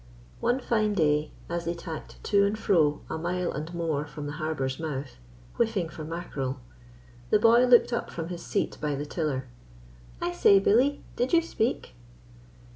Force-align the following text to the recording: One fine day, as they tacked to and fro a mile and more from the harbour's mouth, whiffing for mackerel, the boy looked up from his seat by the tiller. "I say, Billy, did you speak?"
One 0.39 0.59
fine 0.59 0.95
day, 0.95 1.31
as 1.47 1.65
they 1.65 1.75
tacked 1.75 2.23
to 2.23 2.43
and 2.43 2.57
fro 2.57 3.01
a 3.07 3.19
mile 3.19 3.51
and 3.51 3.71
more 3.71 4.03
from 4.07 4.25
the 4.25 4.31
harbour's 4.41 4.79
mouth, 4.79 5.17
whiffing 5.57 5.89
for 5.89 6.03
mackerel, 6.03 6.59
the 7.29 7.37
boy 7.37 7.67
looked 7.67 7.93
up 7.93 8.09
from 8.09 8.29
his 8.29 8.41
seat 8.43 8.79
by 8.81 8.95
the 8.95 9.05
tiller. 9.05 9.45
"I 10.19 10.31
say, 10.31 10.57
Billy, 10.57 11.03
did 11.15 11.33
you 11.33 11.41
speak?" 11.43 11.93